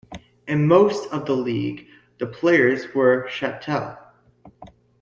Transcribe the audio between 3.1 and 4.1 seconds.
chattel.